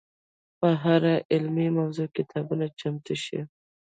په 0.59 0.69
هره 0.83 1.13
علمي 1.33 1.67
موضوع 1.77 2.07
کتابونه 2.17 2.65
چمتو 2.79 3.15
شي. 3.23 3.39